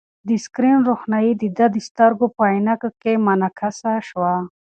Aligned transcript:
د 0.27 0.29
سکرین 0.45 0.77
روښنايي 0.87 1.31
د 1.41 1.43
ده 1.57 1.65
د 1.75 1.77
سترګو 1.87 2.25
په 2.35 2.41
عینکې 2.51 2.89
کې 3.01 3.13
منعکسه 3.25 3.91
شوه. 4.07 4.33